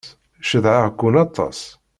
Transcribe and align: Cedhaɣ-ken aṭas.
Cedhaɣ-ken 0.49 1.15
aṭas. 1.23 1.59